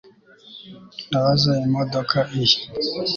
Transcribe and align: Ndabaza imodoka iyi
Ndabaza 1.07 1.51
imodoka 1.67 2.17
iyi 2.39 2.57